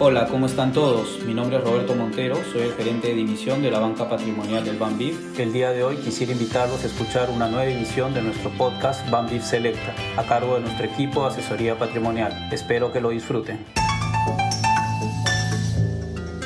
[0.00, 1.20] Hola, ¿cómo están todos?
[1.20, 4.76] Mi nombre es Roberto Montero, soy el gerente de división de la banca patrimonial del
[4.76, 5.38] BanBIF.
[5.38, 9.44] El día de hoy quisiera invitarlos a escuchar una nueva emisión de nuestro podcast BanBIF
[9.44, 12.48] Selecta, a cargo de nuestro equipo de asesoría patrimonial.
[12.50, 13.64] Espero que lo disfruten.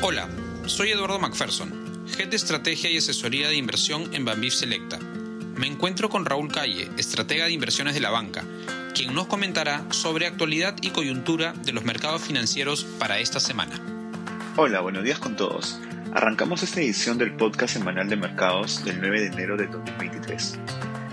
[0.02, 0.28] Hola,
[0.66, 4.98] soy Eduardo McPherson, Head de Estrategia y Asesoría de Inversión en BanBIF Selecta.
[5.56, 8.44] Me encuentro con Raúl Calle, estratega de inversiones de la banca,
[8.98, 13.78] quien nos comentará sobre actualidad y coyuntura de los mercados financieros para esta semana.
[14.56, 15.80] Hola, buenos días con todos.
[16.14, 20.58] Arrancamos esta edición del podcast semanal de mercados del 9 de enero de 2023.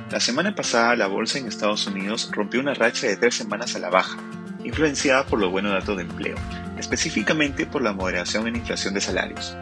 [0.09, 3.79] La semana pasada la bolsa en Estados Unidos rompió una racha de tres semanas a
[3.79, 4.17] la baja,
[4.63, 6.37] influenciada por los buenos datos de empleo,
[6.79, 9.55] específicamente por la moderación en inflación de salarios.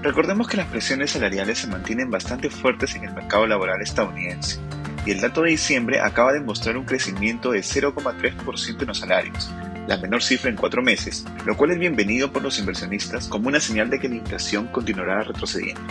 [0.00, 4.60] Recordemos que las presiones salariales se mantienen bastante fuertes en el mercado laboral estadounidense,
[5.06, 9.50] y el dato de diciembre acaba de mostrar un crecimiento de 0,3% en los salarios,
[9.86, 13.60] la menor cifra en cuatro meses, lo cual es bienvenido por los inversionistas como una
[13.60, 15.82] señal de que la inflación continuará retrocediendo.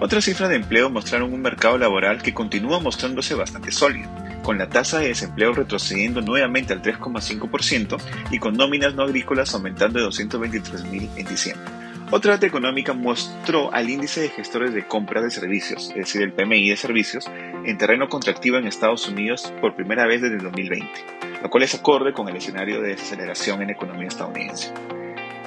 [0.00, 4.08] Otras cifras de empleo mostraron un mercado laboral que continúa mostrándose bastante sólido,
[4.42, 7.98] con la tasa de desempleo retrocediendo nuevamente al 3,5%
[8.30, 11.77] y con nóminas no agrícolas aumentando de 223.000 en diciembre.
[12.10, 16.32] Otra data económica mostró al índice de gestores de compras de servicios, es decir, el
[16.32, 17.30] PMI de servicios,
[17.66, 20.88] en terreno contractivo en Estados Unidos por primera vez desde 2020,
[21.42, 24.72] lo cual es acorde con el escenario de desaceleración en la economía estadounidense.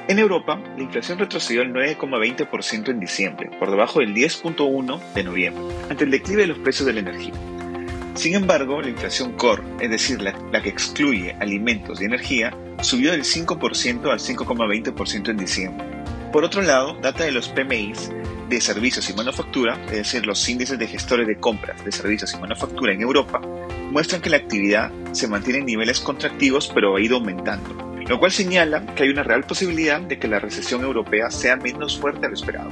[0.07, 5.63] En Europa, la inflación retrocedió al 9,20% en diciembre, por debajo del 10,1% de noviembre,
[5.89, 7.33] ante el declive de los precios de la energía.
[8.13, 13.13] Sin embargo, la inflación core, es decir, la, la que excluye alimentos y energía, subió
[13.13, 15.90] del 5% al 5,20% en diciembre.
[16.31, 18.09] Por otro lado, data de los PMIs
[18.47, 22.37] de servicios y manufactura, es decir, los índices de gestores de compras de servicios y
[22.37, 23.41] manufactura en Europa,
[23.91, 27.75] muestran que la actividad se mantiene en niveles contractivos pero ha ido aumentando,
[28.07, 31.99] lo cual señala que hay una real posibilidad de que la recesión europea sea menos
[31.99, 32.69] fuerte a lo esperado.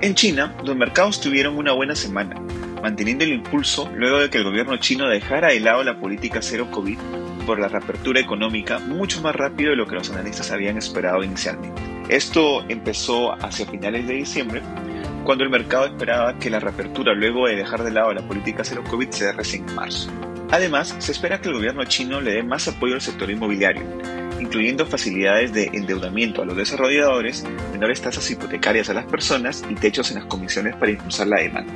[0.00, 2.40] En China, los mercados tuvieron una buena semana,
[2.82, 6.68] manteniendo el impulso luego de que el gobierno chino dejara de lado la política cero
[6.70, 6.98] COVID
[7.44, 11.95] por la reapertura económica mucho más rápido de lo que los analistas habían esperado inicialmente.
[12.08, 14.62] Esto empezó hacia finales de diciembre,
[15.24, 18.84] cuando el mercado esperaba que la reapertura luego de dejar de lado la política cero
[18.88, 20.08] COVID se dé recién en marzo.
[20.52, 23.82] Además, se espera que el gobierno chino le dé más apoyo al sector inmobiliario,
[24.38, 30.12] incluyendo facilidades de endeudamiento a los desarrolladores, menores tasas hipotecarias a las personas y techos
[30.12, 31.72] en las comisiones para impulsar la demanda.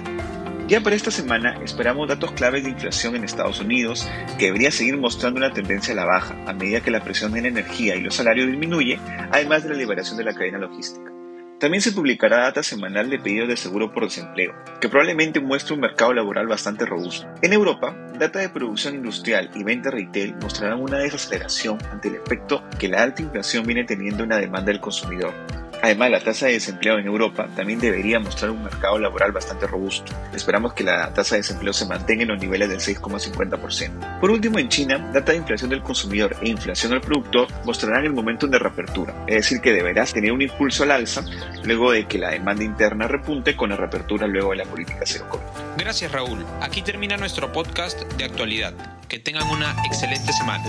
[0.70, 4.08] Ya para esta semana esperamos datos claves de inflación en Estados Unidos,
[4.38, 7.46] que debería seguir mostrando una tendencia a la baja a medida que la presión en
[7.46, 9.00] energía y los salarios disminuye,
[9.32, 11.10] además de la liberación de la cadena logística.
[11.58, 15.80] También se publicará data semanal de pedidos de seguro por desempleo, que probablemente muestre un
[15.80, 17.26] mercado laboral bastante robusto.
[17.42, 22.62] En Europa, data de producción industrial y venta retail mostrarán una desaceleración ante el efecto
[22.78, 25.34] que la alta inflación viene teniendo en la demanda del consumidor.
[25.82, 30.12] Además, la tasa de desempleo en Europa también debería mostrar un mercado laboral bastante robusto.
[30.34, 34.20] Esperamos que la tasa de desempleo se mantenga en los niveles del 6,50%.
[34.20, 38.12] Por último, en China, data de inflación del consumidor e inflación al productor mostrarán el
[38.12, 41.24] momento de reapertura, es decir, que deberá tener un impulso al alza
[41.64, 45.26] luego de que la demanda interna repunte con la reapertura luego de la política cero
[45.28, 45.44] COVID.
[45.78, 46.44] Gracias Raúl.
[46.60, 48.74] Aquí termina nuestro podcast de actualidad.
[49.08, 50.64] Que tengan una excelente semana.